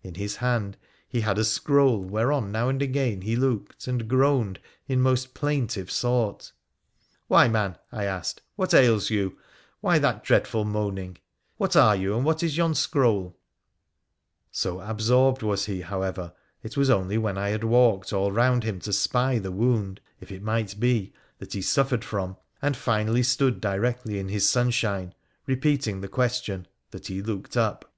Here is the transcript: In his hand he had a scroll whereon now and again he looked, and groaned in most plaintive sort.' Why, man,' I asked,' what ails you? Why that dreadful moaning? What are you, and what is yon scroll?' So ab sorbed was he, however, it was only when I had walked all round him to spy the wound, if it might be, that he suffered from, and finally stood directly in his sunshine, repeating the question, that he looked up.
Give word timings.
In 0.00 0.14
his 0.14 0.36
hand 0.36 0.78
he 1.06 1.20
had 1.20 1.36
a 1.36 1.44
scroll 1.44 2.00
whereon 2.02 2.50
now 2.50 2.70
and 2.70 2.80
again 2.80 3.20
he 3.20 3.36
looked, 3.36 3.86
and 3.86 4.08
groaned 4.08 4.58
in 4.86 5.02
most 5.02 5.34
plaintive 5.34 5.90
sort.' 5.90 6.52
Why, 7.28 7.48
man,' 7.48 7.76
I 7.92 8.04
asked,' 8.04 8.40
what 8.56 8.72
ails 8.72 9.10
you? 9.10 9.36
Why 9.82 9.98
that 9.98 10.24
dreadful 10.24 10.64
moaning? 10.64 11.18
What 11.58 11.76
are 11.76 11.94
you, 11.94 12.16
and 12.16 12.24
what 12.24 12.42
is 12.42 12.56
yon 12.56 12.74
scroll?' 12.74 13.38
So 14.50 14.80
ab 14.80 14.96
sorbed 14.98 15.42
was 15.42 15.66
he, 15.66 15.82
however, 15.82 16.32
it 16.62 16.78
was 16.78 16.88
only 16.88 17.18
when 17.18 17.36
I 17.36 17.50
had 17.50 17.62
walked 17.62 18.14
all 18.14 18.32
round 18.32 18.64
him 18.64 18.80
to 18.80 18.94
spy 18.94 19.38
the 19.38 19.52
wound, 19.52 20.00
if 20.20 20.32
it 20.32 20.40
might 20.42 20.80
be, 20.80 21.12
that 21.36 21.52
he 21.52 21.60
suffered 21.60 22.02
from, 22.02 22.38
and 22.62 22.74
finally 22.78 23.22
stood 23.22 23.60
directly 23.60 24.18
in 24.18 24.30
his 24.30 24.48
sunshine, 24.48 25.12
repeating 25.46 26.00
the 26.00 26.08
question, 26.08 26.66
that 26.92 27.08
he 27.08 27.20
looked 27.20 27.58
up. 27.58 27.92